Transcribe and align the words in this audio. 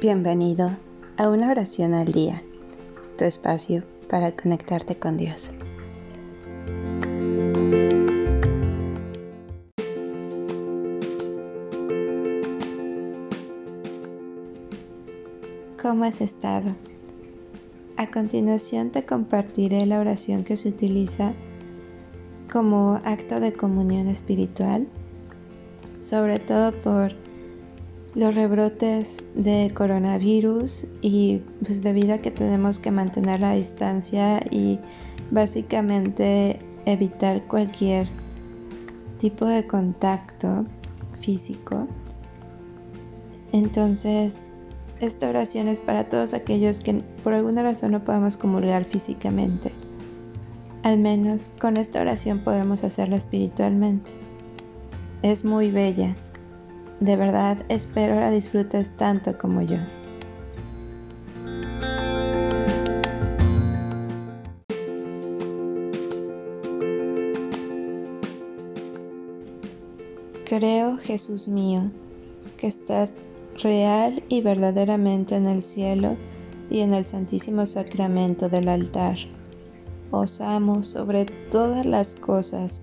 Bienvenido 0.00 0.76
a 1.16 1.28
una 1.28 1.50
oración 1.50 1.92
al 1.92 2.12
día, 2.12 2.44
tu 3.16 3.24
espacio 3.24 3.82
para 4.08 4.30
conectarte 4.30 4.96
con 4.96 5.16
Dios. 5.16 5.50
¿Cómo 15.82 16.04
has 16.04 16.20
estado? 16.20 16.76
A 17.96 18.08
continuación 18.12 18.90
te 18.90 19.04
compartiré 19.04 19.84
la 19.84 19.98
oración 19.98 20.44
que 20.44 20.56
se 20.56 20.68
utiliza 20.68 21.32
como 22.52 23.00
acto 23.02 23.40
de 23.40 23.52
comunión 23.52 24.06
espiritual, 24.06 24.86
sobre 25.98 26.38
todo 26.38 26.70
por 26.70 27.27
los 28.18 28.34
rebrotes 28.34 29.24
de 29.34 29.70
coronavirus 29.74 30.86
y 31.02 31.40
pues 31.64 31.82
debido 31.82 32.14
a 32.14 32.18
que 32.18 32.32
tenemos 32.32 32.78
que 32.80 32.90
mantener 32.90 33.40
la 33.40 33.54
distancia 33.54 34.40
y 34.50 34.80
básicamente 35.30 36.58
evitar 36.84 37.46
cualquier 37.46 38.08
tipo 39.18 39.46
de 39.46 39.66
contacto 39.66 40.66
físico. 41.20 41.86
Entonces, 43.52 44.44
esta 45.00 45.28
oración 45.28 45.68
es 45.68 45.80
para 45.80 46.08
todos 46.08 46.34
aquellos 46.34 46.80
que 46.80 46.94
por 47.22 47.34
alguna 47.34 47.62
razón 47.62 47.92
no 47.92 48.02
podemos 48.02 48.36
comulgar 48.36 48.84
físicamente. 48.84 49.70
Al 50.82 50.98
menos 50.98 51.52
con 51.60 51.76
esta 51.76 52.00
oración 52.00 52.40
podemos 52.40 52.82
hacerla 52.82 53.16
espiritualmente. 53.16 54.10
Es 55.22 55.44
muy 55.44 55.70
bella 55.70 56.16
de 57.00 57.16
verdad 57.16 57.58
espero 57.68 58.18
la 58.18 58.30
disfrutes 58.30 58.96
tanto 58.96 59.36
como 59.38 59.62
yo. 59.62 59.78
Creo, 70.44 70.96
Jesús 70.96 71.46
mío, 71.46 71.90
que 72.56 72.66
estás 72.66 73.20
real 73.62 74.22
y 74.28 74.40
verdaderamente 74.40 75.36
en 75.36 75.46
el 75.46 75.62
cielo 75.62 76.16
y 76.70 76.80
en 76.80 76.94
el 76.94 77.04
santísimo 77.04 77.66
sacramento 77.66 78.48
del 78.48 78.68
altar. 78.68 79.18
Os 80.10 80.40
amo 80.40 80.82
sobre 80.82 81.26
todas 81.50 81.84
las 81.84 82.14
cosas 82.14 82.80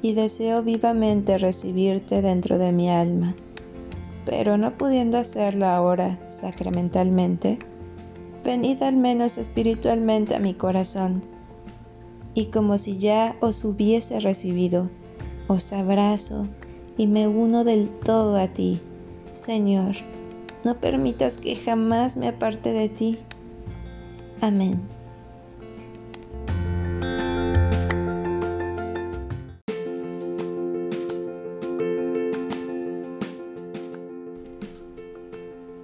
y 0.00 0.14
deseo 0.14 0.62
vivamente 0.62 1.36
recibirte 1.38 2.22
dentro 2.22 2.58
de 2.58 2.72
mi 2.72 2.90
alma 2.90 3.36
pero 4.24 4.56
no 4.56 4.76
pudiendo 4.76 5.18
hacerlo 5.18 5.66
ahora 5.66 6.18
sacramentalmente, 6.28 7.58
venid 8.44 8.82
al 8.82 8.96
menos 8.96 9.38
espiritualmente 9.38 10.34
a 10.34 10.38
mi 10.38 10.54
corazón, 10.54 11.22
y 12.34 12.46
como 12.46 12.78
si 12.78 12.98
ya 12.98 13.36
os 13.40 13.64
hubiese 13.64 14.20
recibido, 14.20 14.90
os 15.48 15.72
abrazo 15.72 16.46
y 16.96 17.06
me 17.06 17.28
uno 17.28 17.64
del 17.64 17.90
todo 17.90 18.36
a 18.36 18.48
ti, 18.48 18.80
Señor, 19.32 19.96
no 20.64 20.76
permitas 20.78 21.38
que 21.38 21.56
jamás 21.56 22.16
me 22.16 22.28
aparte 22.28 22.72
de 22.72 22.88
ti. 22.88 23.18
Amén. 24.40 24.80